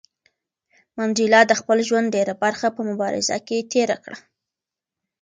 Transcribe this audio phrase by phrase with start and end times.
[0.97, 4.17] منډېلا د خپل ژوند ډېره برخه په مبارزه کې تېره کړه.